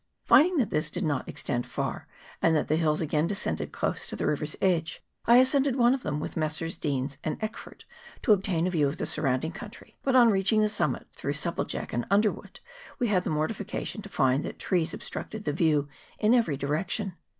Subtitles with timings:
[0.25, 2.07] Finding that this did not extend far,
[2.41, 6.01] and that the hills again descended close to the river's edge, I ascended one of
[6.01, 6.75] them with Messrs.
[6.75, 7.83] Deans and Eck ford,
[8.23, 11.93] to obtain a view of the surrounding country; but on reaching the summit, through supplejack
[11.93, 12.61] and underwood,
[12.97, 15.87] we had the mortification to find that trees obstructed the view
[16.17, 17.13] in every direction.